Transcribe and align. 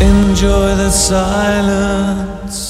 Enjoy 0.00 0.74
the 0.76 0.90
silence. 0.90 2.69